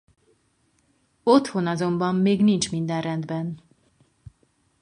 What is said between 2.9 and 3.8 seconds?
rendben.